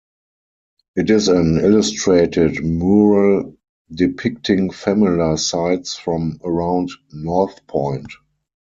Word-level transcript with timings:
It 0.95 1.11
is 1.11 1.27
an 1.27 1.59
illustrated 1.59 2.65
mural 2.65 3.55
depicting 3.93 4.71
familiar 4.71 5.37
sights 5.37 5.95
from 5.95 6.39
around 6.43 6.89
North 7.13 7.67
Point. 7.67 8.09